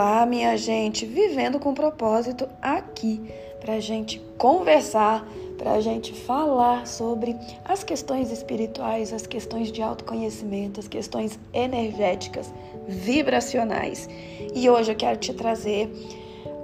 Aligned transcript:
Olá, 0.00 0.24
minha 0.24 0.56
gente, 0.56 1.04
vivendo 1.04 1.58
com 1.58 1.74
propósito 1.74 2.48
aqui 2.62 3.20
para 3.60 3.80
gente 3.80 4.20
conversar, 4.38 5.26
para 5.58 5.80
gente 5.80 6.12
falar 6.12 6.86
sobre 6.86 7.34
as 7.64 7.82
questões 7.82 8.30
espirituais, 8.30 9.12
as 9.12 9.26
questões 9.26 9.72
de 9.72 9.82
autoconhecimento, 9.82 10.78
as 10.78 10.86
questões 10.86 11.36
energéticas, 11.52 12.54
vibracionais. 12.86 14.08
E 14.54 14.70
hoje 14.70 14.92
eu 14.92 14.94
quero 14.94 15.18
te 15.18 15.34
trazer 15.34 15.92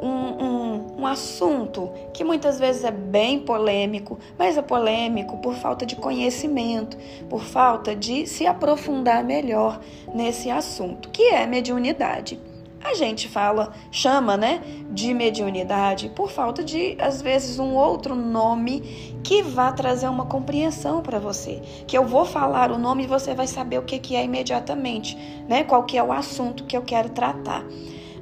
um, 0.01 0.07
um, 0.07 1.01
um, 1.01 1.07
assunto 1.09 1.91
que 2.13 2.23
muitas 2.23 2.61
vezes 2.61 2.85
é 2.85 2.93
bem 2.93 3.41
polêmico, 3.41 4.17
mas 4.39 4.57
é 4.57 4.63
polêmico 4.63 5.39
por 5.39 5.55
falta 5.55 5.85
de 5.85 5.97
conhecimento, 5.97 6.97
por 7.29 7.43
falta 7.43 7.97
de 7.97 8.29
se 8.29 8.47
aprofundar 8.47 9.25
melhor 9.25 9.81
nesse 10.15 10.53
assunto, 10.53 11.09
que 11.09 11.31
é 11.31 11.45
mediunidade. 11.49 12.54
A 12.85 12.93
gente 12.93 13.29
fala, 13.31 13.73
chama, 13.91 14.37
né, 14.37 14.63
de 14.91 15.15
mediunidade 15.15 16.11
por 16.11 16.31
falta 16.31 16.63
de, 16.63 16.97
às 17.01 17.23
vezes, 17.23 17.59
um 17.59 17.75
outro 17.75 18.15
nome 18.15 19.19
que 19.25 19.43
vá 19.43 19.73
trazer 19.73 20.07
uma 20.07 20.27
compreensão 20.27 21.01
para 21.01 21.19
você. 21.19 21.63
Que 21.87 21.97
eu 21.97 22.07
vou 22.07 22.27
falar 22.27 22.71
o 22.71 22.77
nome 22.77 23.05
e 23.05 23.07
você 23.07 23.35
vai 23.35 23.47
saber 23.47 23.79
o 23.79 23.85
que, 23.85 23.99
que 23.99 24.15
é 24.15 24.23
imediatamente, 24.23 25.17
né? 25.49 25.65
Qual 25.65 25.85
que 25.85 25.97
é 25.97 26.03
o 26.03 26.13
assunto 26.13 26.65
que 26.65 26.77
eu 26.77 26.83
quero 26.83 27.09
tratar. 27.09 27.65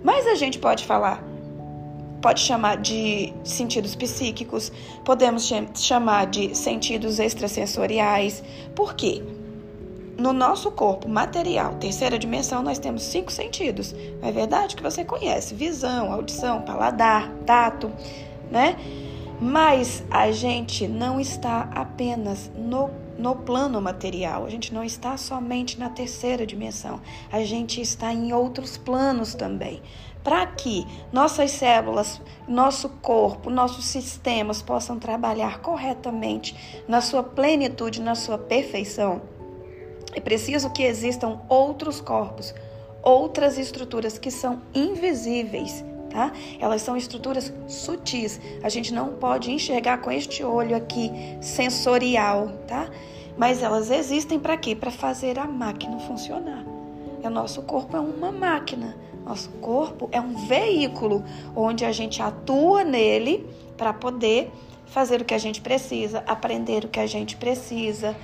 Mas 0.04 0.28
a 0.28 0.36
gente 0.36 0.60
pode 0.60 0.84
falar 0.84 1.32
pode 2.22 2.40
chamar 2.40 2.76
de 2.76 3.32
sentidos 3.42 3.96
psíquicos, 3.96 4.70
podemos 5.04 5.50
chamar 5.74 6.26
de 6.26 6.56
sentidos 6.56 7.18
extrasensoriais. 7.18 8.44
Por 8.76 8.94
quê? 8.94 9.20
No 10.22 10.32
nosso 10.32 10.70
corpo 10.70 11.08
material, 11.08 11.74
terceira 11.80 12.16
dimensão, 12.16 12.62
nós 12.62 12.78
temos 12.78 13.02
cinco 13.02 13.32
sentidos. 13.32 13.92
É 14.22 14.30
verdade 14.30 14.76
que 14.76 14.82
você 14.82 15.04
conhece? 15.04 15.52
Visão, 15.52 16.12
audição, 16.12 16.62
paladar, 16.62 17.28
tato, 17.44 17.90
né? 18.48 18.76
Mas 19.40 20.04
a 20.08 20.30
gente 20.30 20.86
não 20.86 21.18
está 21.18 21.68
apenas 21.74 22.52
no, 22.56 22.88
no 23.18 23.34
plano 23.34 23.80
material, 23.80 24.44
a 24.44 24.48
gente 24.48 24.72
não 24.72 24.84
está 24.84 25.16
somente 25.16 25.76
na 25.76 25.90
terceira 25.90 26.46
dimensão, 26.46 27.00
a 27.32 27.42
gente 27.42 27.80
está 27.80 28.12
em 28.12 28.32
outros 28.32 28.76
planos 28.76 29.34
também. 29.34 29.82
Para 30.22 30.46
que 30.46 30.86
nossas 31.12 31.50
células, 31.50 32.20
nosso 32.46 32.88
corpo, 32.88 33.50
nossos 33.50 33.86
sistemas 33.86 34.62
possam 34.62 35.00
trabalhar 35.00 35.58
corretamente 35.58 36.84
na 36.86 37.00
sua 37.00 37.24
plenitude, 37.24 38.00
na 38.00 38.14
sua 38.14 38.38
perfeição, 38.38 39.20
é 40.14 40.20
preciso 40.20 40.70
que 40.70 40.82
existam 40.82 41.40
outros 41.48 42.00
corpos, 42.00 42.54
outras 43.02 43.58
estruturas 43.58 44.18
que 44.18 44.30
são 44.30 44.62
invisíveis, 44.74 45.84
tá? 46.10 46.32
Elas 46.60 46.82
são 46.82 46.96
estruturas 46.96 47.52
sutis. 47.66 48.40
A 48.62 48.68
gente 48.68 48.92
não 48.92 49.14
pode 49.14 49.50
enxergar 49.50 49.98
com 49.98 50.10
este 50.10 50.44
olho 50.44 50.76
aqui 50.76 51.10
sensorial, 51.40 52.48
tá? 52.66 52.88
Mas 53.36 53.62
elas 53.62 53.90
existem 53.90 54.38
para 54.38 54.56
quê? 54.56 54.76
Para 54.76 54.90
fazer 54.90 55.38
a 55.38 55.46
máquina 55.46 55.98
funcionar. 56.00 56.64
O 57.24 57.30
nosso 57.30 57.62
corpo 57.62 57.96
é 57.96 58.00
uma 58.00 58.30
máquina. 58.30 58.96
Nosso 59.24 59.48
corpo 59.60 60.08
é 60.12 60.20
um 60.20 60.46
veículo 60.46 61.24
onde 61.54 61.84
a 61.84 61.92
gente 61.92 62.20
atua 62.20 62.84
nele 62.84 63.48
para 63.76 63.92
poder 63.92 64.50
fazer 64.86 65.22
o 65.22 65.24
que 65.24 65.32
a 65.32 65.38
gente 65.38 65.60
precisa, 65.60 66.22
aprender 66.26 66.84
o 66.84 66.88
que 66.88 67.00
a 67.00 67.06
gente 67.06 67.36
precisa, 67.36 68.14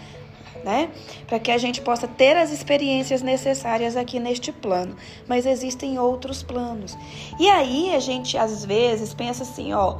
né? 0.64 0.91
Para 1.27 1.39
que 1.39 1.51
a 1.51 1.59
gente 1.59 1.81
possa 1.81 2.06
ter 2.06 2.37
as 2.37 2.51
experiências 2.51 3.23
necessárias 3.23 3.97
aqui 3.97 4.19
neste 4.19 4.53
plano. 4.53 4.97
Mas 5.27 5.47
existem 5.47 5.98
outros 5.98 6.42
planos. 6.42 6.96
E 7.39 7.48
aí 7.48 7.95
a 7.95 7.98
gente 8.01 8.36
às 8.36 8.64
vezes 8.64 9.14
pensa 9.14 9.42
assim, 9.42 9.73
ó, 9.73 9.98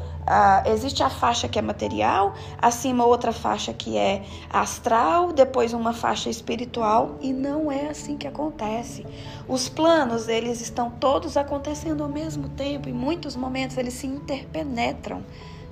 existe 0.67 1.03
a 1.03 1.09
faixa 1.11 1.49
que 1.49 1.59
é 1.59 1.63
material, 1.63 2.35
acima 2.61 3.05
outra 3.05 3.33
faixa 3.33 3.73
que 3.73 3.97
é 3.97 4.23
astral, 4.51 5.33
depois 5.33 5.73
uma 5.73 5.93
faixa 5.93 6.29
espiritual 6.29 7.17
e 7.21 7.33
não 7.33 7.73
é 7.73 7.89
assim 7.89 8.17
que 8.17 8.27
acontece. 8.27 9.07
Os 9.47 9.69
planos, 9.69 10.29
eles 10.29 10.61
estão 10.61 10.91
todos 10.91 11.37
acontecendo 11.37 12.03
ao 12.03 12.09
mesmo 12.09 12.49
tempo, 12.51 12.89
em 12.89 12.93
muitos 12.93 13.35
momentos 13.37 13.77
eles 13.79 13.95
se 13.95 14.07
interpenetram. 14.07 15.23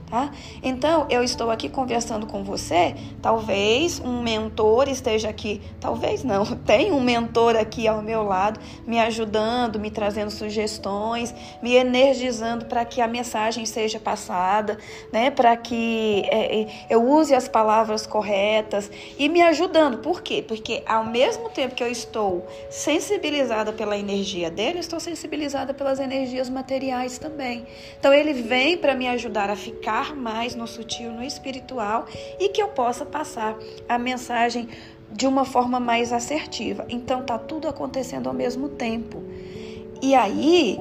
Tá? 0.08 0.30
Então, 0.62 1.08
eu 1.10 1.24
estou 1.24 1.50
aqui 1.50 1.68
conversando 1.68 2.28
com 2.28 2.44
você, 2.44 2.94
talvez 3.20 3.98
um 3.98 4.22
mentor 4.22 4.88
esteja 4.88 5.28
aqui, 5.28 5.60
talvez 5.80 6.22
não, 6.22 6.44
tem 6.64 6.92
um 6.92 7.00
mentor 7.00 7.56
aqui 7.56 7.88
ao 7.88 8.00
meu 8.00 8.22
lado, 8.22 8.60
me 8.86 9.00
ajudando, 9.00 9.80
me 9.80 9.90
trazendo 9.90 10.30
sugestões, 10.30 11.34
me 11.60 11.74
energizando 11.74 12.66
para 12.66 12.84
que 12.84 13.00
a 13.00 13.08
mensagem 13.08 13.66
seja 13.66 13.98
passada, 13.98 14.78
né? 15.12 15.28
para 15.32 15.56
que 15.56 16.22
é, 16.30 16.60
é, 16.60 16.66
eu 16.88 17.02
use 17.02 17.34
as 17.34 17.48
palavras 17.48 18.06
corretas 18.06 18.88
e 19.18 19.28
me 19.28 19.42
ajudando. 19.42 19.98
Por 19.98 20.22
quê? 20.22 20.44
Porque 20.46 20.84
ao 20.86 21.04
mesmo 21.04 21.48
tempo 21.50 21.74
que 21.74 21.82
eu 21.82 21.90
estou 21.90 22.46
sensibilizada 22.70 23.72
pela 23.72 23.98
energia 23.98 24.52
dele, 24.52 24.76
eu 24.76 24.80
estou 24.80 25.00
sensibilizada 25.00 25.74
pelas 25.74 25.98
energias 25.98 26.48
materiais 26.48 27.18
também. 27.18 27.66
Então, 27.98 28.14
ele 28.14 28.32
vem 28.32 28.78
para 28.78 28.94
me 28.94 29.08
ajudar 29.08 29.50
a 29.50 29.56
ficar 29.56 29.95
entrar 29.96 30.14
mais 30.14 30.54
no 30.54 30.66
sutil, 30.66 31.10
no 31.10 31.22
espiritual 31.22 32.06
e 32.38 32.50
que 32.50 32.60
eu 32.60 32.68
possa 32.68 33.04
passar 33.06 33.56
a 33.88 33.98
mensagem 33.98 34.68
de 35.10 35.26
uma 35.26 35.44
forma 35.44 35.80
mais 35.80 36.12
assertiva. 36.12 36.84
Então 36.88 37.22
tá 37.22 37.38
tudo 37.38 37.68
acontecendo 37.68 38.28
ao 38.28 38.34
mesmo 38.34 38.68
tempo. 38.68 39.22
E 40.02 40.14
aí 40.14 40.78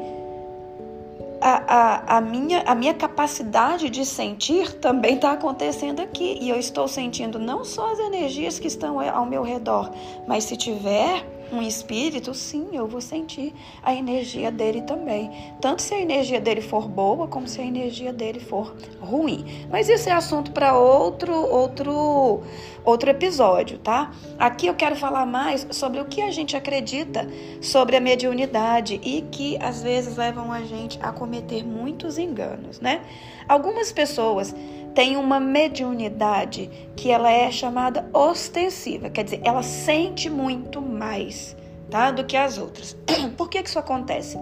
a, 1.40 1.64
a, 1.68 2.18
a, 2.18 2.22
minha, 2.22 2.64
a 2.64 2.76
minha 2.76 2.94
capacidade 2.94 3.90
de 3.90 4.06
sentir 4.06 4.74
também 4.74 5.16
está 5.16 5.32
acontecendo 5.32 6.02
aqui. 6.02 6.38
E 6.42 6.50
eu 6.50 6.58
estou 6.58 6.88
sentindo 6.88 7.40
não 7.40 7.64
só 7.64 7.94
as 7.94 8.00
energias 8.00 8.60
que 8.60 8.68
estão 8.68 9.00
ao 9.00 9.26
meu 9.26 9.44
redor, 9.44 9.92
mas 10.28 10.44
se 10.44 10.58
tiver 10.58 11.26
um 11.52 11.62
espírito, 11.62 12.34
sim, 12.34 12.70
eu 12.74 12.88
vou 12.88 13.02
sentir 13.02 13.54
a 13.84 13.94
energia 13.94 14.52
dele 14.52 14.82
também. 14.82 15.30
Tanto 15.62 15.82
se 15.82 15.94
a 15.94 16.00
energia 16.00 16.40
dele 16.40 16.62
for 16.62 16.88
boa, 16.88 17.28
como 17.28 17.48
se 17.48 17.62
a 17.62 17.66
energia 17.66 18.12
dele 18.12 18.40
for 18.40 18.76
ruim. 19.00 19.68
Mas 19.70 19.90
isso 19.90 20.10
é 20.10 20.12
assunto 20.12 20.52
para 20.52 20.78
outro, 20.78 21.34
outro, 21.34 22.42
outro 22.84 23.10
episódio, 23.10 23.78
tá? 23.78 24.12
Aqui 24.38 24.68
eu 24.68 24.76
quero 24.76 24.96
falar 24.96 25.26
mais 25.26 25.68
sobre 25.72 26.00
o 26.00 26.06
que 26.06 26.22
a 26.22 26.32
gente 26.32 26.56
acredita 26.56 27.28
sobre 27.62 27.96
a 27.96 28.02
mediunidade 28.02 29.00
e 29.04 29.22
que 29.32 29.58
às 29.62 29.82
vezes 29.82 30.18
levam 30.18 30.52
a 30.52 30.64
gente 30.64 31.00
a 31.02 31.12
cometer 31.12 31.64
muitos 31.64 32.18
enganos, 32.18 32.80
né? 32.80 33.02
Algumas 33.48 33.92
pessoas 33.92 34.56
tem 34.96 35.18
uma 35.18 35.42
mediunidade 35.42 36.70
que 36.96 37.12
ela 37.12 37.30
é 37.30 37.52
chamada 37.52 38.10
ostensiva, 38.14 39.10
quer 39.10 39.26
dizer, 39.26 39.42
ela 39.44 39.62
sente 39.62 40.30
muito 40.30 40.82
mais, 40.82 41.56
tá, 41.92 42.10
do 42.12 42.24
que 42.24 42.38
as 42.38 42.58
outras. 42.58 42.96
Por 43.36 43.50
que 43.50 43.62
que 43.62 43.68
isso 43.68 43.78
acontece? 43.78 44.38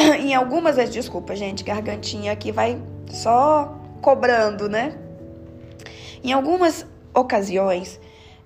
Em 0.18 0.34
algumas 0.34 0.76
vezes, 0.76 0.94
desculpa, 0.94 1.36
gente, 1.36 1.62
gargantinha 1.62 2.32
aqui 2.32 2.50
vai 2.50 2.80
só 3.10 3.76
cobrando, 4.00 4.66
né? 4.66 4.96
Em 6.24 6.32
algumas 6.32 6.86
ocasiões, 7.14 8.00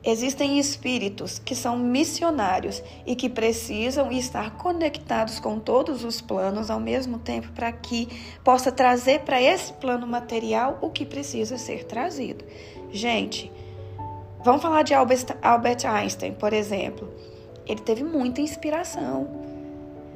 Existem 0.06 0.58
espíritos 0.58 1.38
que 1.38 1.54
são 1.54 1.78
missionários 1.78 2.82
e 3.06 3.16
que 3.16 3.30
precisam 3.30 4.12
estar 4.12 4.58
conectados 4.58 5.40
com 5.40 5.58
todos 5.58 6.04
os 6.04 6.20
planos 6.20 6.70
ao 6.70 6.78
mesmo 6.78 7.18
tempo 7.18 7.48
para 7.54 7.72
que 7.72 8.06
possa 8.44 8.70
trazer 8.70 9.20
para 9.20 9.40
esse 9.40 9.72
plano 9.72 10.06
material 10.06 10.78
o 10.82 10.90
que 10.90 11.06
precisa 11.06 11.56
ser 11.56 11.84
trazido. 11.84 12.44
Gente, 12.90 13.50
vamos 14.44 14.60
falar 14.60 14.82
de 14.82 14.92
Albert 14.92 15.86
Einstein, 15.86 16.34
por 16.34 16.52
exemplo. 16.52 17.10
Ele 17.66 17.80
teve 17.80 18.04
muita 18.04 18.42
inspiração. 18.42 19.26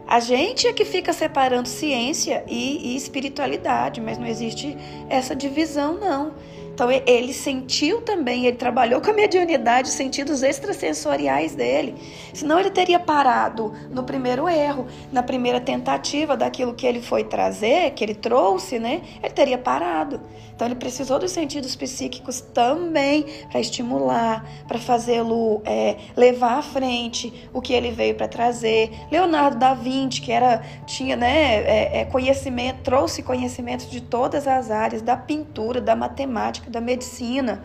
A 0.06 0.20
gente 0.20 0.66
é 0.66 0.72
que 0.72 0.84
fica 0.84 1.12
separando 1.12 1.68
ciência 1.68 2.44
e, 2.46 2.94
espiritualidade, 2.94 4.00
mas 4.00 4.16
não 4.18 4.26
existe 4.26 4.76
essa 5.08 5.34
divisão, 5.34 5.98
não. 5.98 6.32
Então 6.78 6.88
ele 6.92 7.32
sentiu 7.32 8.02
também, 8.02 8.46
ele 8.46 8.56
trabalhou 8.56 9.00
com 9.00 9.10
a 9.10 9.12
mediunidade, 9.12 9.88
os 9.88 9.96
sentidos 9.96 10.44
extrasensoriais 10.44 11.56
dele. 11.56 11.96
Senão 12.32 12.60
ele 12.60 12.70
teria 12.70 13.00
parado 13.00 13.74
no 13.90 14.04
primeiro 14.04 14.48
erro, 14.48 14.86
na 15.10 15.20
primeira 15.20 15.60
tentativa 15.60 16.36
daquilo 16.36 16.72
que 16.72 16.86
ele 16.86 17.02
foi 17.02 17.24
trazer, 17.24 17.90
que 17.94 18.04
ele 18.04 18.14
trouxe, 18.14 18.78
né? 18.78 19.02
Ele 19.20 19.32
teria 19.32 19.58
parado. 19.58 20.20
Então 20.54 20.66
ele 20.66 20.74
precisou 20.74 21.20
dos 21.20 21.30
sentidos 21.30 21.76
psíquicos 21.76 22.40
também 22.40 23.24
para 23.48 23.60
estimular, 23.60 24.44
para 24.66 24.78
fazê-lo 24.78 25.62
é, 25.64 25.96
levar 26.16 26.58
à 26.58 26.62
frente 26.62 27.48
o 27.52 27.60
que 27.60 27.72
ele 27.72 27.92
veio 27.92 28.16
para 28.16 28.26
trazer. 28.26 28.90
Leonardo 29.08 29.56
da 29.56 29.72
Vinci, 29.74 30.20
que 30.20 30.32
era 30.32 30.60
tinha 30.84 31.16
né, 31.16 31.62
é, 31.62 32.00
é, 32.00 32.04
conhecimento, 32.04 32.82
trouxe 32.82 33.22
conhecimento 33.22 33.88
de 33.88 34.00
todas 34.00 34.48
as 34.48 34.68
áreas 34.68 35.00
da 35.00 35.16
pintura, 35.16 35.80
da 35.80 35.94
matemática 35.94 36.67
da 36.70 36.80
medicina. 36.80 37.62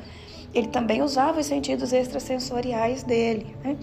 ele 0.53 0.67
também 0.67 1.01
usava 1.01 1.39
os 1.39 1.47
sentidos 1.47 1.91
extrasensoriais 1.91 3.01
dele. 3.01 3.55
Né? 3.63 3.75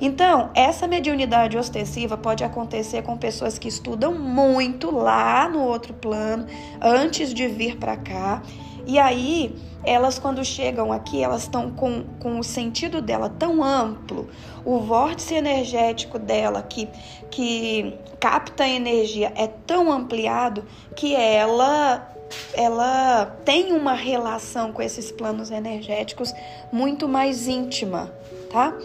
Então, 0.00 0.50
essa 0.54 0.86
mediunidade 0.86 1.58
ostensiva 1.58 2.16
pode 2.16 2.44
acontecer 2.44 3.02
com 3.02 3.16
pessoas 3.16 3.58
que 3.58 3.66
estudam 3.66 4.14
muito 4.14 4.94
lá 4.94 5.48
no 5.48 5.60
outro 5.60 5.92
plano, 5.92 6.46
antes 6.80 7.34
de 7.34 7.48
vir 7.48 7.76
para 7.76 7.96
cá. 7.96 8.40
E 8.86 8.98
aí, 9.00 9.54
elas 9.84 10.18
quando 10.18 10.44
chegam 10.44 10.92
aqui, 10.92 11.22
elas 11.22 11.42
estão 11.42 11.70
com, 11.70 12.04
com 12.20 12.38
o 12.38 12.44
sentido 12.44 13.02
dela 13.02 13.28
tão 13.28 13.62
amplo, 13.62 14.28
o 14.64 14.78
vórtice 14.78 15.34
energético 15.34 16.18
dela 16.18 16.62
que, 16.62 16.88
que 17.30 17.98
capta 18.20 18.66
energia 18.66 19.32
é 19.34 19.46
tão 19.46 19.90
ampliado 19.90 20.64
que 20.94 21.14
ela 21.14 22.08
ela 22.52 23.26
tem 23.44 23.72
uma 23.72 23.94
relação 23.94 24.72
com 24.72 24.82
esses 24.82 25.10
planos 25.10 25.50
energéticos 25.50 26.32
muito 26.72 27.08
mais 27.08 27.46
íntima, 27.48 28.12
tá? 28.50 28.76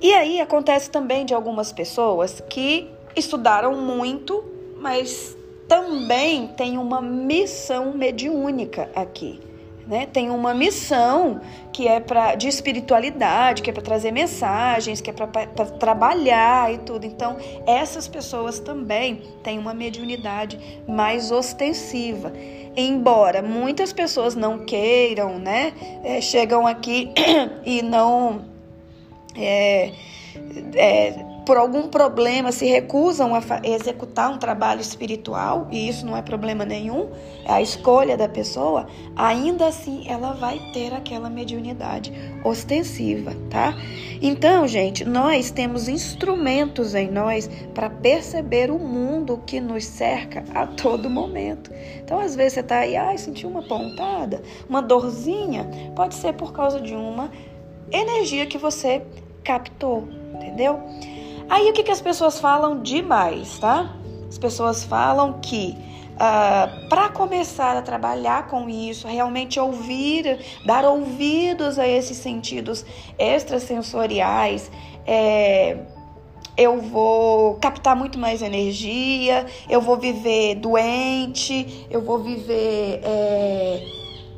E 0.00 0.12
aí 0.14 0.40
acontece 0.40 0.90
também 0.90 1.26
de 1.26 1.34
algumas 1.34 1.72
pessoas 1.72 2.42
que 2.48 2.90
estudaram 3.14 3.76
muito, 3.76 4.44
mas 4.76 5.36
também 5.68 6.48
tem 6.48 6.78
uma 6.78 7.00
missão 7.02 7.92
mediúnica 7.92 8.90
aqui 8.94 9.49
né? 9.90 10.06
Tem 10.06 10.30
uma 10.30 10.54
missão 10.54 11.40
que 11.72 11.88
é 11.88 11.98
para 11.98 12.36
de 12.36 12.46
espiritualidade, 12.46 13.60
que 13.60 13.70
é 13.70 13.72
para 13.72 13.82
trazer 13.82 14.12
mensagens, 14.12 15.00
que 15.00 15.10
é 15.10 15.12
para 15.12 15.26
trabalhar 15.66 16.72
e 16.72 16.78
tudo. 16.78 17.04
Então, 17.04 17.36
essas 17.66 18.06
pessoas 18.06 18.60
também 18.60 19.20
têm 19.42 19.58
uma 19.58 19.74
mediunidade 19.74 20.56
mais 20.86 21.32
ostensiva. 21.32 22.32
Embora 22.76 23.42
muitas 23.42 23.92
pessoas 23.92 24.36
não 24.36 24.64
queiram, 24.64 25.40
né? 25.40 25.72
É, 26.04 26.20
chegam 26.20 26.68
aqui 26.68 27.12
e 27.66 27.82
não 27.82 28.44
é, 29.34 29.90
é, 30.76 31.29
por 31.44 31.56
algum 31.56 31.88
problema 31.88 32.52
se 32.52 32.66
recusam 32.66 33.34
a 33.34 33.40
executar 33.64 34.30
um 34.30 34.38
trabalho 34.38 34.80
espiritual, 34.80 35.68
e 35.70 35.88
isso 35.88 36.04
não 36.06 36.16
é 36.16 36.22
problema 36.22 36.64
nenhum, 36.64 37.08
é 37.44 37.52
a 37.52 37.62
escolha 37.62 38.16
da 38.16 38.28
pessoa, 38.28 38.86
ainda 39.16 39.66
assim 39.66 40.04
ela 40.06 40.32
vai 40.32 40.58
ter 40.72 40.92
aquela 40.92 41.30
mediunidade 41.30 42.12
ostensiva, 42.44 43.32
tá? 43.48 43.74
Então, 44.22 44.66
gente, 44.68 45.04
nós 45.04 45.50
temos 45.50 45.88
instrumentos 45.88 46.94
em 46.94 47.10
nós 47.10 47.48
para 47.74 47.88
perceber 47.88 48.70
o 48.70 48.78
mundo 48.78 49.42
que 49.46 49.60
nos 49.60 49.84
cerca 49.84 50.44
a 50.54 50.66
todo 50.66 51.08
momento. 51.08 51.70
Então, 52.02 52.20
às 52.20 52.36
vezes 52.36 52.54
você 52.54 52.62
tá 52.62 52.78
aí, 52.78 52.96
ai, 52.96 53.16
senti 53.16 53.46
uma 53.46 53.62
pontada, 53.62 54.42
uma 54.68 54.82
dorzinha, 54.82 55.68
pode 55.96 56.14
ser 56.14 56.34
por 56.34 56.52
causa 56.52 56.80
de 56.80 56.94
uma 56.94 57.30
energia 57.90 58.46
que 58.46 58.58
você 58.58 59.02
captou, 59.42 60.08
entendeu? 60.34 60.80
Aí 61.50 61.68
o 61.68 61.72
que, 61.72 61.82
que 61.82 61.90
as 61.90 62.00
pessoas 62.00 62.38
falam 62.38 62.80
demais, 62.80 63.58
tá? 63.58 63.92
As 64.28 64.38
pessoas 64.38 64.84
falam 64.84 65.40
que 65.42 65.76
uh, 66.12 66.16
ah, 66.20 66.68
para 66.88 67.08
começar 67.08 67.76
a 67.76 67.82
trabalhar 67.82 68.46
com 68.46 68.68
isso, 68.68 69.08
realmente 69.08 69.58
ouvir, 69.58 70.38
dar 70.64 70.84
ouvidos 70.84 71.76
a 71.76 71.88
esses 71.88 72.18
sentidos 72.18 72.86
extrasensoriais, 73.18 74.70
é, 75.04 75.78
eu 76.56 76.80
vou 76.80 77.56
captar 77.56 77.96
muito 77.96 78.16
mais 78.16 78.42
energia, 78.42 79.44
eu 79.68 79.80
vou 79.80 79.96
viver 79.96 80.54
doente, 80.54 81.88
eu 81.90 82.00
vou 82.00 82.18
viver 82.20 83.00
é, 83.02 83.84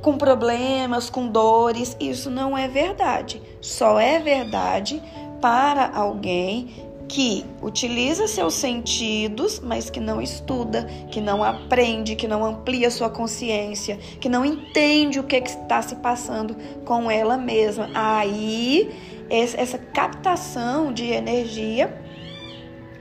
com 0.01 0.17
problemas, 0.17 1.11
com 1.11 1.29
dores. 1.29 1.95
Isso 2.01 2.31
não 2.31 2.57
é 2.57 2.69
verdade. 2.69 3.43
Só 3.61 4.01
é 4.01 4.19
verdade 4.19 5.03
para 5.43 5.91
alguém 5.95 6.92
que 7.09 7.45
utiliza 7.61 8.27
seus 8.27 8.55
sentidos, 8.55 9.61
mas 9.61 9.91
que 9.91 10.01
não 10.01 10.21
estuda, 10.21 10.85
que 11.11 11.21
não 11.21 11.45
aprende, 11.45 12.17
que 12.17 12.27
não 12.27 12.45
amplia 12.45 12.91
sua 12.91 13.11
consciência, 13.11 13.99
que 14.21 14.29
não 14.29 14.45
entende 14.45 15.19
o 15.19 15.25
que, 15.25 15.37
está 15.37 15.83
se 15.83 15.97
passando 15.97 16.57
com 16.85 17.11
ela 17.11 17.37
mesma. 17.37 17.91
Aí, 17.95 18.91
essa 19.29 19.79
captação 19.79 20.93
de 20.93 21.05
energia 21.05 21.95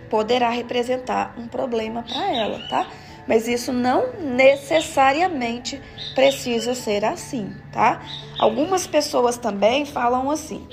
poderá 0.10 0.50
representar 0.50 1.34
um 1.38 1.48
problema 1.48 2.04
para 2.04 2.36
ela, 2.36 2.60
tá? 2.68 2.88
Mas 3.28 3.48
isso 3.48 3.72
não 3.72 4.14
necessariamente 4.20 5.82
precisa 6.14 6.76
ser 6.76 7.06
assim, 7.06 7.56
tá? 7.72 8.02
Algumas 8.38 8.86
pessoas 8.88 9.38
também 9.38 9.86
falam 9.86 10.30
assim: 10.30 10.68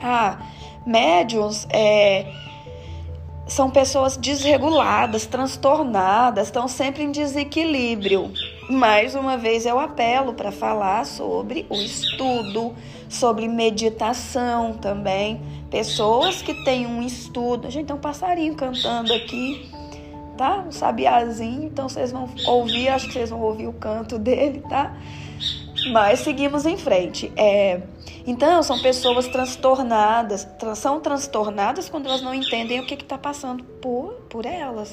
ah, 0.00 0.38
Médiuns 0.88 1.66
é, 1.68 2.32
são 3.46 3.68
pessoas 3.68 4.16
desreguladas, 4.16 5.26
transtornadas, 5.26 6.48
estão 6.48 6.66
sempre 6.66 7.02
em 7.02 7.12
desequilíbrio. 7.12 8.32
Mais 8.70 9.14
uma 9.14 9.36
vez 9.36 9.66
eu 9.66 9.78
apelo 9.78 10.32
para 10.32 10.50
falar 10.50 11.04
sobre 11.04 11.66
o 11.68 11.74
estudo, 11.74 12.74
sobre 13.06 13.46
meditação 13.46 14.72
também. 14.78 15.42
Pessoas 15.70 16.40
que 16.40 16.54
têm 16.64 16.86
um 16.86 17.02
estudo. 17.02 17.70
Gente, 17.70 17.88
tem 17.88 17.96
um 17.96 18.00
passarinho 18.00 18.54
cantando 18.54 19.12
aqui, 19.12 19.70
tá? 20.38 20.64
Um 20.66 20.72
sabiazinho, 20.72 21.64
então 21.64 21.86
vocês 21.86 22.12
vão 22.12 22.30
ouvir, 22.46 22.88
acho 22.88 23.08
que 23.08 23.12
vocês 23.12 23.28
vão 23.28 23.42
ouvir 23.42 23.66
o 23.66 23.74
canto 23.74 24.18
dele, 24.18 24.62
tá? 24.70 24.96
Mas 25.86 26.20
seguimos 26.20 26.66
em 26.66 26.76
frente. 26.76 27.32
É, 27.36 27.80
então, 28.26 28.62
são 28.62 28.78
pessoas 28.80 29.26
transtornadas, 29.28 30.46
são 30.76 31.00
transtornadas 31.00 31.88
quando 31.88 32.06
elas 32.06 32.20
não 32.20 32.34
entendem 32.34 32.80
o 32.80 32.86
que 32.86 32.94
está 32.94 33.16
passando 33.16 33.64
por, 33.64 34.12
por 34.28 34.44
elas. 34.44 34.92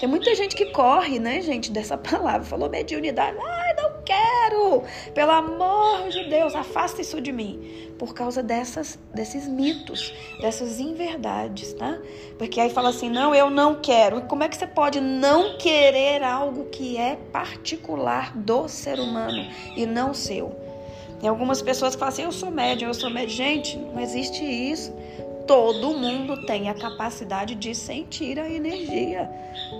Tem 0.00 0.08
muita 0.08 0.34
gente 0.34 0.54
que 0.54 0.66
corre, 0.66 1.18
né, 1.18 1.40
gente, 1.40 1.70
dessa 1.70 1.96
palavra. 1.98 2.42
Falou 2.42 2.68
mediunidade. 2.68 3.36
Ai, 3.38 3.74
não 3.74 4.02
quero! 4.04 4.84
Pelo 5.14 5.30
amor 5.30 6.08
de 6.08 6.24
Deus, 6.24 6.54
afasta 6.54 7.00
isso 7.00 7.20
de 7.20 7.32
mim. 7.32 7.92
Por 7.98 8.14
causa 8.14 8.42
dessas, 8.42 8.98
desses 9.14 9.48
mitos, 9.48 10.14
dessas 10.40 10.78
inverdades, 10.78 11.72
tá? 11.72 11.98
Porque 12.38 12.60
aí 12.60 12.70
fala 12.70 12.90
assim: 12.90 13.08
não, 13.08 13.34
eu 13.34 13.48
não 13.48 13.76
quero. 13.76 14.18
E 14.18 14.22
como 14.22 14.44
é 14.44 14.48
que 14.48 14.56
você 14.56 14.66
pode 14.66 15.00
não 15.00 15.56
querer 15.56 16.22
algo 16.22 16.66
que 16.66 16.96
é 16.96 17.16
particular 17.32 18.36
do 18.36 18.68
ser 18.68 19.00
humano 19.00 19.46
e 19.74 19.86
não 19.86 20.12
seu? 20.12 20.66
Tem 21.20 21.28
algumas 21.28 21.62
pessoas 21.62 21.94
que 21.94 21.98
falam 21.98 22.12
assim: 22.12 22.22
eu 22.22 22.32
sou 22.32 22.50
médium, 22.50 22.88
eu 22.88 22.94
sou 22.94 23.10
médium. 23.10 23.36
Gente, 23.36 23.76
não 23.78 24.00
existe 24.00 24.44
isso. 24.44 24.92
Todo 25.46 25.94
mundo 25.94 26.44
tem 26.44 26.68
a 26.68 26.74
capacidade 26.74 27.54
de 27.54 27.74
sentir 27.74 28.38
a 28.38 28.50
energia. 28.50 29.30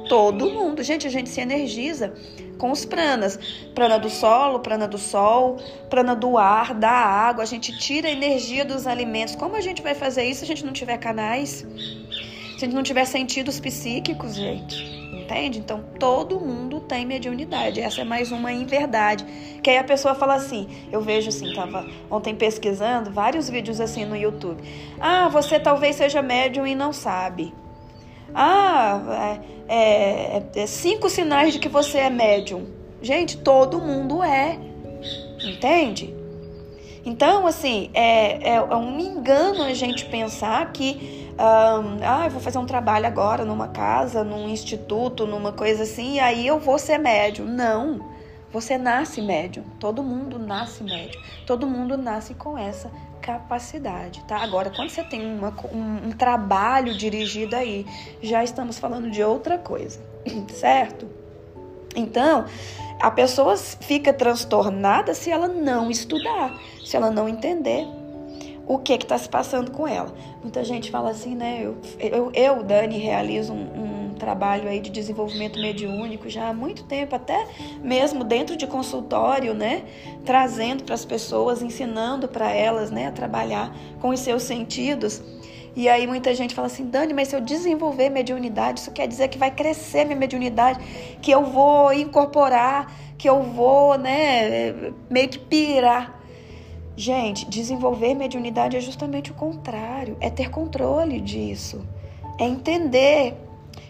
Todo 0.09 0.49
mundo. 0.51 0.83
Gente, 0.83 1.07
a 1.07 1.11
gente 1.11 1.29
se 1.29 1.41
energiza 1.41 2.15
com 2.59 2.71
os 2.71 2.85
pranas. 2.85 3.39
Prana 3.75 3.99
do 3.99 4.09
solo, 4.09 4.61
prana 4.61 4.87
do 4.87 4.99
sol, 4.99 5.57
prana 5.91 6.15
do 6.15 6.39
ar, 6.39 6.75
da 6.75 6.91
água. 6.91 7.43
A 7.43 7.47
gente 7.47 7.77
tira 7.79 8.09
a 8.09 8.13
energia 8.13 8.65
dos 8.65 8.87
alimentos. 8.87 9.35
Como 9.35 9.57
a 9.57 9.61
gente 9.61 9.83
vai 9.83 9.95
fazer 9.95 10.25
isso 10.25 10.41
se 10.41 10.45
a 10.45 10.49
gente 10.49 10.65
não 10.65 10.73
tiver 10.73 10.99
canais? 10.99 11.67
Se 12.59 12.65
a 12.65 12.67
gente 12.67 12.75
não 12.75 12.83
tiver 12.83 13.05
sentidos 13.05 13.61
psíquicos, 13.61 14.35
gente? 14.35 15.06
Entende? 15.27 15.59
Então 15.59 15.85
todo 15.99 16.39
mundo 16.39 16.81
tem 16.81 17.05
mediunidade. 17.05 17.81
Essa 17.81 18.03
é 18.03 18.05
mais 18.05 18.31
uma 18.31 18.53
inverdade. 18.53 19.25
Que 19.63 19.71
aí 19.71 19.79
a 19.79 19.85
pessoa 19.85 20.15
fala 20.15 20.35
assim, 20.35 20.69
eu 20.91 21.01
vejo 21.01 21.29
assim, 21.29 21.53
tava 21.53 21.85
ontem 22.09 22.35
pesquisando 22.35 23.11
vários 23.11 23.51
vídeos 23.51 23.81
assim 23.81 24.05
no 24.05 24.17
YouTube. 24.17 24.63
Ah, 25.01 25.29
você 25.29 25.59
talvez 25.59 25.97
seja 25.97 26.23
médium 26.23 26.67
e 26.67 26.75
não 26.75 26.93
sabe. 26.93 27.53
Ah, 28.33 29.41
é, 29.69 30.37
é, 30.37 30.43
é 30.55 30.67
cinco 30.67 31.11
sinais 31.11 31.53
de 31.53 31.59
que 31.59 31.69
você 31.69 31.99
é 31.99 32.11
médium. 32.11 32.67
Gente, 33.03 33.37
todo 33.39 33.81
mundo 33.81 34.23
é, 34.23 34.59
entende? 35.45 36.15
Então, 37.07 37.47
assim, 37.47 37.89
é, 37.95 38.51
é, 38.51 38.55
é 38.57 38.77
um 38.77 38.99
engano 38.99 39.63
a 39.63 39.73
gente 39.73 40.05
pensar 40.07 40.73
que 40.73 41.31
um, 41.35 42.05
ah, 42.05 42.25
eu 42.25 42.31
vou 42.31 42.41
fazer 42.41 42.59
um 42.59 42.67
trabalho 42.67 43.07
agora 43.07 43.45
numa 43.45 43.69
casa, 43.69 44.25
num 44.25 44.49
instituto, 44.49 45.25
numa 45.25 45.53
coisa 45.53 45.85
assim, 45.85 46.15
e 46.15 46.21
aí 46.21 46.45
eu 46.45 46.59
vou 46.59 46.81
ser 46.81 46.99
médium. 46.99 47.47
Não, 47.47 48.01
você 48.53 48.77
nasce 48.77 49.23
médium. 49.23 49.63
Todo 49.79 50.03
mundo 50.03 50.37
nasce 50.37 50.83
médium. 50.83 51.23
Todo 51.47 51.65
mundo 51.65 51.97
nasce 51.97 52.35
com 52.35 52.59
essa 52.59 52.91
capacidade, 53.23 54.25
tá? 54.25 54.39
Agora, 54.39 54.71
quando 54.71 54.91
você 54.91 55.05
tem 55.05 55.25
uma, 55.25 55.55
um, 55.73 56.09
um 56.09 56.13
trabalho 56.13 56.93
dirigido 56.97 57.55
aí, 57.55 57.87
já 58.21 58.43
estamos 58.43 58.81
falando 58.81 59.11
de 59.11 59.23
outra 59.23 59.59
coisa, 59.59 60.01
certo? 60.53 61.09
Então, 61.95 62.47
a 63.01 63.11
pessoa 63.11 63.57
fica 63.57 64.13
transtornada 64.13 65.15
se 65.15 65.31
ela 65.31 65.49
não 65.49 65.91
estudar, 65.91 66.59
se 66.85 66.97
ela 66.97 67.11
não 67.11 67.29
entender 67.29 67.87
o 68.67 68.79
que 68.79 68.95
está 68.95 69.17
se 69.17 69.29
passando 69.29 69.71
com 69.71 69.87
ela. 69.87 70.13
Muita 70.43 70.65
gente 70.65 70.91
fala 70.91 71.11
assim, 71.11 71.35
né? 71.35 71.61
Eu, 71.63 71.77
eu, 71.99 72.33
eu 72.35 72.63
Dani, 72.63 72.99
realizo 72.99 73.53
um, 73.53 74.11
um 74.11 74.15
trabalho 74.15 74.69
aí 74.69 74.81
de 74.81 74.91
desenvolvimento 74.91 75.61
mediúnico 75.61 76.29
já 76.29 76.49
há 76.49 76.55
muito 76.55 76.85
tempo, 76.85 77.15
até 77.15 77.47
mesmo 77.83 78.25
dentro 78.25 78.57
de 78.57 78.67
consultório, 78.67 79.55
né? 79.55 79.85
Trazendo 80.25 80.83
para 80.83 80.95
as 80.95 81.05
pessoas, 81.05 81.63
ensinando 81.63 82.27
para 82.27 82.51
elas, 82.51 82.91
né, 82.91 83.07
a 83.07 83.13
trabalhar 83.13 83.75
com 84.01 84.09
os 84.09 84.21
seus 84.21 84.43
sentidos. 84.43 85.23
E 85.77 85.91
aí 85.91 86.07
muita 86.07 86.35
gente 86.35 86.55
fala 86.55 86.69
assim, 86.69 86.87
Dani, 86.87 87.13
mas 87.13 87.29
se 87.29 87.37
eu 87.37 87.41
desenvolver 87.41 88.09
mediunidade, 88.09 88.81
isso 88.81 88.91
quer 88.93 89.07
dizer 89.07 89.29
que 89.29 89.37
vai 89.37 89.51
crescer 89.51 90.07
minha 90.07 90.17
mediunidade, 90.17 90.81
que 91.21 91.31
eu 91.31 91.45
vou 91.45 91.93
incorporar, 91.93 92.91
que 93.19 93.29
eu 93.29 93.43
vou, 93.43 93.99
né, 93.99 94.73
meio 95.11 95.29
que 95.29 95.39
pirar. 95.39 96.19
Gente, 96.97 97.45
desenvolver 97.51 98.15
mediunidade 98.15 98.75
é 98.75 98.81
justamente 98.81 99.31
o 99.31 99.35
contrário, 99.35 100.17
é 100.19 100.31
ter 100.31 100.49
controle 100.51 101.21
disso, 101.21 101.87
é 102.41 102.45
entender 102.45 103.35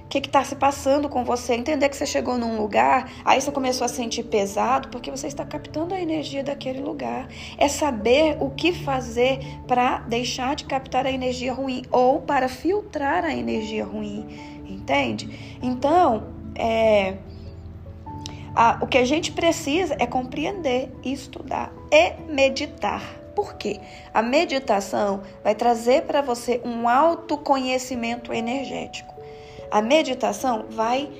o 0.07 0.09
que 0.09 0.19
está 0.19 0.45
se 0.45 0.55
passando 0.55 1.09
com 1.09 1.25
você, 1.25 1.55
entender 1.55 1.89
que 1.89 1.97
você 1.97 2.07
chegou 2.07 2.39
num 2.39 2.57
lugar, 2.57 3.11
aí 3.25 3.41
você 3.41 3.51
começou 3.51 3.85
a 3.85 3.89
sentir 3.89 4.23
pesado 4.23 4.89
porque 4.89 5.11
você 5.11 5.27
está 5.27 5.45
captando 5.45 5.95
a 5.95 6.01
energia 6.01 6.45
daquele 6.45 6.81
lugar. 6.81 7.29
É 7.59 7.67
saber 7.67 8.37
o 8.41 8.51
que 8.51 8.73
fazer 8.73 9.41
para 9.67 9.99
deixar 9.99 10.55
de 10.55 10.65
captar 10.65 11.07
a 11.07 11.11
energia 11.11 11.53
ruim 11.53 11.83
ou 11.91 12.21
para 12.21 12.49
filtrar 12.49 13.25
a 13.25 13.35
energia 13.35 13.85
ruim, 13.85 14.25
entende? 14.65 15.59
Então, 15.61 16.29
é, 16.55 17.17
a, 18.55 18.79
o 18.81 18.87
que 18.87 18.99
a 18.99 19.05
gente 19.05 19.33
precisa 19.33 19.97
é 19.99 20.07
compreender, 20.07 20.89
estudar 21.05 21.73
e 21.91 22.13
meditar. 22.33 23.03
Por 23.35 23.55
quê? 23.55 23.81
A 24.15 24.23
meditação 24.23 25.21
vai 25.43 25.57
trazer 25.57 26.03
para 26.03 26.23
você 26.23 26.61
um 26.65 26.89
autoconhecimento 26.89 28.33
energético. 28.33 29.16
A 29.71 29.83
meditação 29.83 30.67
vai 30.71 31.11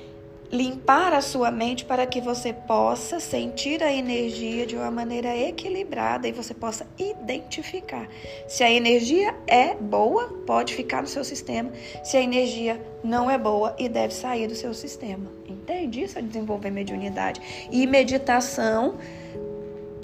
limpar 0.51 1.13
a 1.13 1.21
sua 1.21 1.51
mente 1.51 1.83
para 1.83 2.05
que 2.05 2.21
você 2.21 2.53
possa 2.53 3.19
sentir 3.19 3.83
a 3.83 3.91
energia 3.91 4.65
de 4.65 4.75
uma 4.75 4.89
maneira 4.89 5.35
equilibrada 5.35 6.27
e 6.27 6.31
você 6.31 6.53
possa 6.53 6.87
identificar. 6.97 8.07
Se 8.47 8.63
a 8.63 8.71
energia 8.71 9.35
é 9.45 9.75
boa, 9.75 10.27
pode 10.45 10.73
ficar 10.73 11.01
no 11.01 11.07
seu 11.07 11.23
sistema. 11.23 11.71
Se 12.03 12.15
a 12.15 12.21
energia 12.21 12.81
não 13.03 13.29
é 13.29 13.37
boa 13.37 13.75
e 13.77 13.89
deve 13.89 14.13
sair 14.13 14.47
do 14.47 14.55
seu 14.55 14.73
sistema. 14.73 15.29
Entende? 15.47 16.03
Isso 16.03 16.17
é 16.17 16.21
desenvolver 16.21 16.71
mediunidade. 16.71 17.41
E 17.69 17.85
meditação 17.85 18.95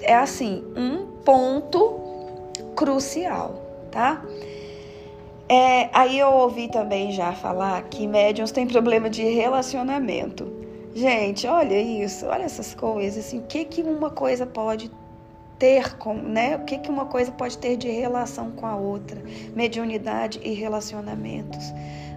é 0.01 0.13
assim, 0.13 0.63
um 0.75 1.05
ponto 1.23 2.01
crucial, 2.75 3.61
tá? 3.89 4.25
É, 5.49 5.89
aí 5.93 6.17
eu 6.17 6.31
ouvi 6.31 6.67
também 6.67 7.11
já 7.11 7.33
falar 7.33 7.81
que 7.83 8.07
médiums 8.07 8.51
têm 8.51 8.65
problema 8.65 9.09
de 9.09 9.23
relacionamento. 9.23 10.51
Gente, 10.95 11.47
olha 11.47 11.79
isso, 11.79 12.25
olha 12.27 12.43
essas 12.43 12.73
coisas, 12.73 13.25
assim, 13.25 13.39
o 13.39 13.43
que 13.43 13.65
que 13.65 13.81
uma 13.81 14.09
coisa 14.09 14.45
pode 14.45 14.91
ter 15.57 15.97
com, 15.97 16.13
né? 16.13 16.55
O 16.55 16.65
que 16.65 16.77
que 16.77 16.89
uma 16.89 17.05
coisa 17.05 17.31
pode 17.31 17.57
ter 17.57 17.75
de 17.77 17.89
relação 17.89 18.51
com 18.51 18.65
a 18.65 18.75
outra? 18.75 19.21
Mediunidade 19.55 20.39
e 20.43 20.53
relacionamentos. 20.53 21.73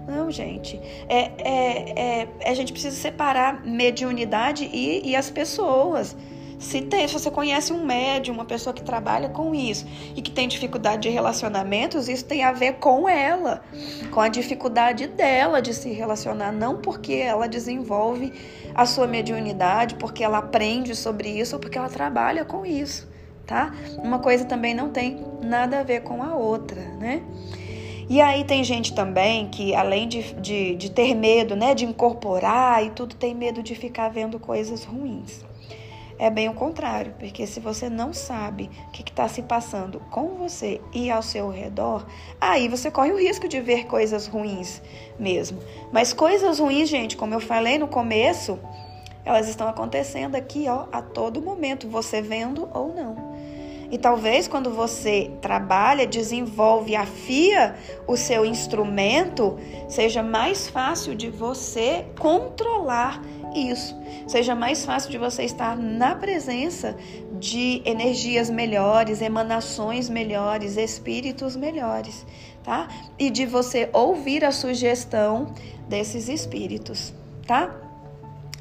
Não, 0.06 0.30
gente, 0.30 0.80
é, 1.08 1.32
é, 1.38 2.22
é, 2.22 2.28
a 2.44 2.54
gente 2.54 2.72
precisa 2.72 2.94
separar 2.94 3.64
mediunidade 3.64 4.68
e, 4.72 5.08
e 5.08 5.16
as 5.16 5.30
pessoas. 5.30 6.16
Se, 6.58 6.80
tem, 6.80 7.06
se 7.06 7.12
você 7.12 7.30
conhece 7.30 7.72
um 7.72 7.84
médium, 7.84 8.34
uma 8.34 8.44
pessoa 8.44 8.72
que 8.72 8.82
trabalha 8.82 9.28
com 9.28 9.54
isso 9.54 9.86
e 10.14 10.22
que 10.22 10.30
tem 10.30 10.48
dificuldade 10.48 11.02
de 11.02 11.08
relacionamentos, 11.10 12.08
isso 12.08 12.24
tem 12.24 12.44
a 12.44 12.52
ver 12.52 12.74
com 12.74 13.08
ela, 13.08 13.62
com 14.10 14.20
a 14.20 14.28
dificuldade 14.28 15.06
dela 15.06 15.60
de 15.60 15.74
se 15.74 15.90
relacionar, 15.90 16.52
não 16.52 16.78
porque 16.78 17.14
ela 17.14 17.46
desenvolve 17.46 18.32
a 18.74 18.86
sua 18.86 19.06
mediunidade, 19.06 19.96
porque 19.96 20.24
ela 20.24 20.38
aprende 20.38 20.94
sobre 20.94 21.28
isso 21.28 21.56
ou 21.56 21.60
porque 21.60 21.76
ela 21.76 21.90
trabalha 21.90 22.44
com 22.44 22.64
isso, 22.64 23.06
tá? 23.46 23.74
Uma 23.98 24.18
coisa 24.18 24.44
também 24.44 24.74
não 24.74 24.88
tem 24.88 25.22
nada 25.42 25.80
a 25.80 25.82
ver 25.82 26.02
com 26.02 26.22
a 26.22 26.34
outra, 26.34 26.80
né? 26.98 27.22
E 28.08 28.20
aí 28.20 28.44
tem 28.44 28.62
gente 28.62 28.94
também 28.94 29.48
que, 29.48 29.74
além 29.74 30.08
de, 30.08 30.32
de, 30.34 30.76
de 30.76 30.90
ter 30.90 31.12
medo, 31.12 31.56
né, 31.56 31.74
de 31.74 31.84
incorporar 31.84 32.84
e 32.84 32.90
tudo, 32.90 33.16
tem 33.16 33.34
medo 33.34 33.62
de 33.64 33.74
ficar 33.74 34.08
vendo 34.08 34.38
coisas 34.38 34.84
ruins 34.84 35.44
é 36.18 36.30
bem 36.30 36.48
o 36.48 36.54
contrário, 36.54 37.14
porque 37.18 37.46
se 37.46 37.60
você 37.60 37.88
não 37.90 38.12
sabe 38.12 38.70
o 38.88 38.90
que 38.90 39.02
está 39.02 39.28
se 39.28 39.42
passando 39.42 40.00
com 40.10 40.36
você 40.36 40.80
e 40.92 41.10
ao 41.10 41.22
seu 41.22 41.50
redor, 41.50 42.06
aí 42.40 42.68
você 42.68 42.90
corre 42.90 43.12
o 43.12 43.18
risco 43.18 43.46
de 43.46 43.60
ver 43.60 43.86
coisas 43.86 44.26
ruins 44.26 44.80
mesmo. 45.18 45.58
Mas 45.92 46.12
coisas 46.12 46.58
ruins, 46.58 46.88
gente, 46.88 47.16
como 47.16 47.34
eu 47.34 47.40
falei 47.40 47.78
no 47.78 47.88
começo, 47.88 48.58
elas 49.24 49.48
estão 49.48 49.68
acontecendo 49.68 50.36
aqui, 50.36 50.66
ó, 50.68 50.86
a 50.90 51.02
todo 51.02 51.42
momento, 51.42 51.88
você 51.88 52.22
vendo 52.22 52.68
ou 52.72 52.94
não. 52.94 53.36
E 53.90 53.98
talvez 53.98 54.48
quando 54.48 54.70
você 54.70 55.30
trabalha, 55.40 56.06
desenvolve, 56.06 56.96
afia 56.96 57.76
o 58.06 58.16
seu 58.16 58.44
instrumento, 58.44 59.58
seja 59.88 60.22
mais 60.22 60.68
fácil 60.68 61.14
de 61.14 61.30
você 61.30 62.04
controlar 62.18 63.22
isso. 63.56 63.96
Seja 64.26 64.54
mais 64.54 64.84
fácil 64.84 65.10
de 65.10 65.18
você 65.18 65.44
estar 65.44 65.76
na 65.76 66.14
presença 66.14 66.96
de 67.38 67.82
energias 67.84 68.50
melhores, 68.50 69.20
emanações 69.20 70.08
melhores, 70.08 70.76
espíritos 70.76 71.56
melhores, 71.56 72.26
tá? 72.62 72.88
E 73.18 73.30
de 73.30 73.46
você 73.46 73.88
ouvir 73.92 74.44
a 74.44 74.52
sugestão 74.52 75.54
desses 75.88 76.28
espíritos, 76.28 77.14
tá? 77.46 77.74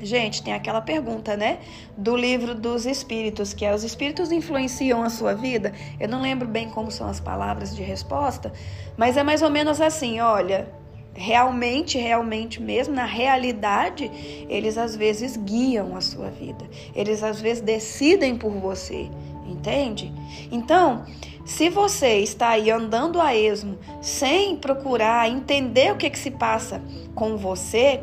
Gente, 0.01 0.43
tem 0.43 0.53
aquela 0.53 0.81
pergunta, 0.81 1.37
né? 1.37 1.59
Do 1.97 2.17
livro 2.17 2.53
dos 2.53 2.85
espíritos, 2.85 3.53
que 3.53 3.63
é 3.63 3.73
os 3.73 3.83
espíritos 3.83 4.29
influenciam 4.31 5.01
a 5.01 5.09
sua 5.09 5.33
vida? 5.33 5.73
Eu 5.99 6.09
não 6.09 6.21
lembro 6.21 6.47
bem 6.47 6.69
como 6.69 6.91
são 6.91 7.07
as 7.07 7.19
palavras 7.21 7.73
de 7.73 7.81
resposta, 7.81 8.51
mas 8.97 9.15
é 9.15 9.23
mais 9.23 9.41
ou 9.41 9.49
menos 9.49 9.79
assim: 9.79 10.19
olha, 10.19 10.67
realmente, 11.15 11.97
realmente 11.97 12.61
mesmo, 12.61 12.93
na 12.93 13.05
realidade, 13.05 14.11
eles 14.49 14.77
às 14.77 14.95
vezes 14.95 15.37
guiam 15.37 15.95
a 15.95 16.01
sua 16.01 16.29
vida. 16.29 16.69
Eles 16.93 17.23
às 17.23 17.39
vezes 17.39 17.63
decidem 17.63 18.37
por 18.37 18.51
você, 18.51 19.09
entende? 19.47 20.13
Então, 20.51 21.05
se 21.45 21.69
você 21.69 22.19
está 22.19 22.49
aí 22.49 22.69
andando 22.69 23.21
a 23.21 23.33
esmo, 23.33 23.77
sem 24.01 24.57
procurar 24.57 25.29
entender 25.29 25.91
o 25.93 25.95
que, 25.95 26.09
que 26.09 26.19
se 26.19 26.31
passa 26.31 26.81
com 27.15 27.37
você, 27.37 28.01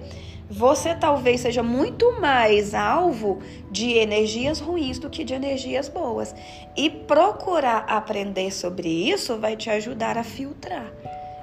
você 0.48 0.94
talvez 0.94 1.40
seja 1.40 1.62
muito 1.62 2.20
mais 2.20 2.74
alvo 2.74 3.40
de 3.70 3.92
energias 3.92 4.58
ruins 4.58 4.98
do 4.98 5.10
que 5.10 5.24
de 5.24 5.34
energias 5.34 5.88
boas. 5.88 6.34
E 6.76 6.88
procurar 6.88 7.84
aprender 7.88 8.50
sobre 8.52 8.88
isso 8.88 9.38
vai 9.38 9.56
te 9.56 9.68
ajudar 9.70 10.16
a 10.16 10.24
filtrar 10.24 10.92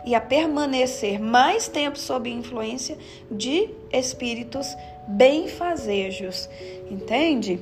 e 0.10 0.16
a 0.16 0.20
permanecer 0.20 1.22
mais 1.22 1.68
tempo 1.68 2.00
sob 2.00 2.28
influência 2.28 2.98
de 3.30 3.70
espíritos 3.94 4.75
benfazejos, 5.08 6.50
entende? 6.89 7.60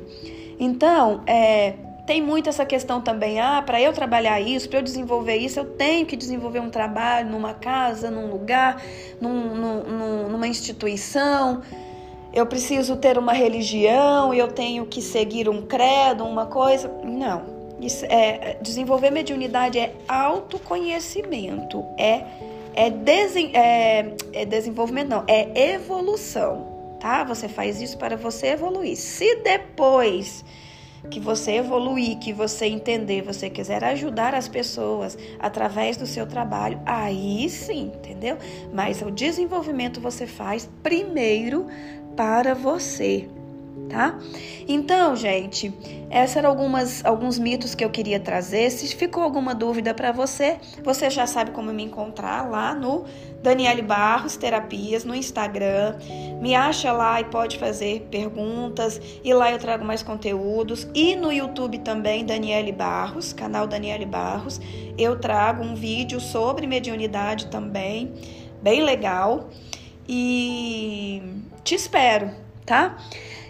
Então, 0.58 1.24
é, 1.28 1.74
tem 2.06 2.22
muito 2.22 2.48
essa 2.48 2.66
questão 2.66 3.02
também, 3.02 3.38
ah, 3.42 3.62
para 3.62 3.82
eu 3.82 3.92
trabalhar 3.92 4.40
isso, 4.40 4.70
para 4.70 4.80
eu 4.80 4.82
desenvolver 4.82 5.36
isso, 5.36 5.60
eu 5.60 5.66
tenho 5.66 6.06
que 6.06 6.16
desenvolver 6.16 6.62
um 6.62 6.70
trabalho 6.70 7.30
numa 7.30 7.54
casa, 7.54 8.10
num 8.10 8.32
lugar, 8.32 8.82
num, 9.20 9.54
num, 9.54 10.30
numa 10.30 10.48
instituição. 10.48 11.62
Eu 12.34 12.46
preciso 12.46 12.96
ter 12.96 13.18
uma 13.18 13.34
religião, 13.34 14.34
eu 14.34 14.48
tenho 14.48 14.86
que 14.86 15.02
seguir 15.02 15.50
um 15.50 15.64
credo, 15.64 16.24
uma 16.24 16.46
coisa. 16.46 16.88
Não. 17.04 17.57
É, 18.10 18.58
desenvolver 18.62 19.12
mediunidade 19.12 19.78
é 19.78 19.94
autoconhecimento, 20.08 21.86
é, 21.98 22.24
é, 22.74 22.90
desen, 22.90 23.56
é, 23.56 24.14
é 24.34 24.46
desenvolvimento, 24.46 25.10
não, 25.10 25.24
é 25.28 25.74
evolução, 25.74 26.98
tá? 27.00 27.24
Você 27.24 27.48
faz 27.48 27.80
isso 27.80 27.98
para 27.98 28.18
você 28.18 28.48
evoluir. 28.48 28.98
Se 28.98 29.36
depois 29.44 30.44
que 31.12 31.20
você 31.20 31.54
evoluir, 31.54 32.18
que 32.18 32.34
você 32.34 32.66
entender, 32.66 33.22
você 33.22 33.50
quiser 33.50 33.84
ajudar 33.84 34.34
as 34.34 34.48
pessoas 34.48 35.18
através 35.40 35.98
do 35.98 36.06
seu 36.06 36.26
trabalho, 36.26 36.82
aí 36.86 37.50
sim, 37.50 37.92
entendeu? 37.96 38.38
Mas 38.74 39.02
o 39.02 39.12
desenvolvimento 39.12 40.02
você 40.02 40.28
faz 40.28 40.70
primeiro 40.84 41.68
para 42.16 42.54
você, 42.54 43.30
tá? 43.90 44.18
Então, 44.68 45.16
gente, 45.16 45.74
esses 46.12 46.36
eram 46.36 46.50
algumas, 46.50 47.04
alguns 47.06 47.40
mitos 47.40 47.74
que 47.74 47.84
eu 47.84 47.90
queria 47.90 48.20
trazer. 48.20 48.70
Se 48.70 48.94
ficou 48.96 49.24
alguma 49.24 49.56
dúvida 49.56 49.94
para 49.94 50.12
você, 50.12 50.58
você 50.84 51.10
já 51.10 51.26
sabe 51.26 51.52
como 51.52 51.72
me 51.72 51.84
encontrar 51.84 52.50
lá 52.50 52.74
no 52.74 53.06
Daniele 53.42 53.82
Barros 53.82 54.36
Terapias 54.36 55.06
no 55.06 55.16
Instagram. 55.16 55.96
Me 56.42 56.54
acha 56.54 56.92
lá 56.92 57.22
e 57.22 57.26
pode 57.26 57.58
fazer 57.58 58.08
perguntas. 58.12 59.00
E 59.24 59.34
lá 59.34 59.52
eu 59.52 59.58
trago 59.58 59.86
mais 59.86 60.04
conteúdos. 60.04 60.88
E 60.94 61.16
no 61.16 61.32
YouTube 61.32 61.80
também, 61.80 62.26
Daniele 62.26 62.72
Barros, 62.72 63.32
canal 63.34 63.68
Daniele 63.68 64.06
Barros. 64.06 64.60
Eu 64.98 65.18
trago 65.20 65.64
um 65.64 65.76
vídeo 65.76 66.20
sobre 66.20 66.68
mediunidade 66.68 67.48
também, 67.48 68.14
bem 68.62 68.84
legal. 68.84 69.50
e 70.10 71.22
te 71.64 71.76
espero, 71.76 72.32
tá? 72.66 72.96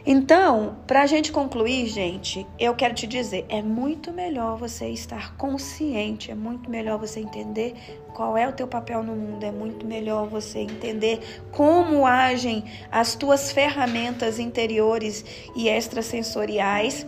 Então, 0.10 0.78
para 0.88 1.02
a 1.02 1.06
gente 1.06 1.34
concluir, 1.34 1.86
gente, 1.88 2.48
eu 2.58 2.74
quero 2.74 2.94
te 2.94 3.06
dizer: 3.06 3.46
é 3.50 3.62
muito 3.62 4.14
melhor 4.14 4.58
você 4.58 4.88
estar 4.88 5.36
consciente, 5.36 6.32
é 6.32 6.36
muito 6.36 6.70
melhor 6.70 6.98
você 6.98 7.20
entender 7.20 7.74
qual 8.14 8.38
é 8.38 8.48
o 8.48 8.54
teu 8.54 8.70
papel 8.70 9.04
no 9.04 9.14
mundo, 9.14 9.44
é 9.44 9.52
muito 9.52 9.86
melhor 9.86 10.26
você 10.26 10.60
entender 10.60 11.20
como 11.52 12.06
agem 12.08 12.64
as 12.90 13.16
tuas 13.16 13.52
ferramentas 13.52 14.40
interiores 14.40 15.26
e 15.54 15.68
extrasensoriais 15.68 17.06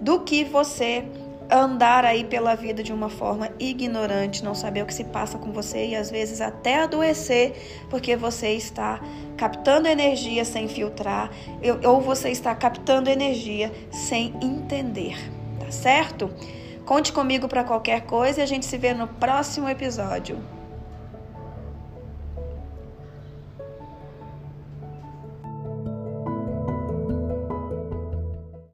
do 0.00 0.18
que 0.18 0.42
você 0.42 1.04
andar 1.50 2.04
aí 2.04 2.24
pela 2.24 2.54
vida 2.54 2.82
de 2.82 2.92
uma 2.92 3.08
forma 3.08 3.50
ignorante, 3.58 4.44
não 4.44 4.54
saber 4.54 4.82
o 4.82 4.86
que 4.86 4.94
se 4.94 5.04
passa 5.04 5.38
com 5.38 5.52
você 5.52 5.88
e 5.88 5.96
às 5.96 6.10
vezes 6.10 6.40
até 6.40 6.82
adoecer 6.82 7.84
porque 7.88 8.16
você 8.16 8.52
está 8.52 9.00
captando 9.36 9.88
energia 9.88 10.44
sem 10.44 10.68
filtrar 10.68 11.30
ou 11.84 12.00
você 12.00 12.30
está 12.30 12.54
captando 12.54 13.10
energia 13.10 13.72
sem 13.90 14.34
entender, 14.40 15.16
tá 15.58 15.70
certo? 15.70 16.30
Conte 16.84 17.12
comigo 17.12 17.48
para 17.48 17.64
qualquer 17.64 18.02
coisa 18.02 18.40
e 18.40 18.42
a 18.42 18.46
gente 18.46 18.66
se 18.66 18.76
vê 18.76 18.92
no 18.92 19.06
próximo 19.06 19.68
episódio. 19.68 20.59